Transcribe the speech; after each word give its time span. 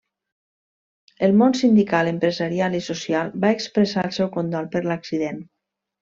El 1.27 1.35
món 1.41 1.51
sindical, 1.59 2.09
empresarial 2.13 2.77
i 2.79 2.81
social 2.89 3.29
va 3.47 3.51
expressar 3.59 4.07
el 4.09 4.15
seu 4.19 4.31
condol 4.39 4.71
per 4.77 4.83
l'accident. 4.91 5.39